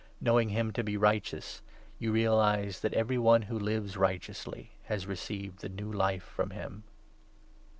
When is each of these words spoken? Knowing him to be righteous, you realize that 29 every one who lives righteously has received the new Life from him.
Knowing 0.19 0.49
him 0.49 0.73
to 0.73 0.83
be 0.83 0.97
righteous, 0.97 1.61
you 1.99 2.11
realize 2.11 2.79
that 2.79 2.89
29 2.89 2.99
every 2.99 3.17
one 3.19 3.41
who 3.43 3.59
lives 3.59 3.95
righteously 3.97 4.71
has 4.85 5.05
received 5.05 5.59
the 5.59 5.69
new 5.69 5.91
Life 5.93 6.23
from 6.23 6.49
him. 6.49 6.81